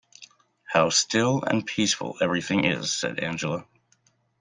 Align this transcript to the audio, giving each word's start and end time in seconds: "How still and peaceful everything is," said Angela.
"How 0.65 0.89
still 0.89 1.43
and 1.43 1.63
peaceful 1.63 2.17
everything 2.21 2.65
is," 2.65 2.91
said 2.91 3.19
Angela. 3.19 3.67